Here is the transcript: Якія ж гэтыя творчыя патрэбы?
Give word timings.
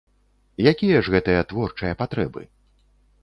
Якія 0.71 1.01
ж 1.07 1.13
гэтыя 1.15 1.41
творчыя 1.53 1.93
патрэбы? 2.01 2.41